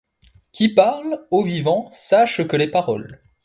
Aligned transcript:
Qui 0.51 0.69
parlent, 0.73 1.27
ô 1.29 1.43
vivant, 1.43 1.87
sache 1.91 2.47
que 2.47 2.57
les 2.57 2.71
paroles 2.71 3.21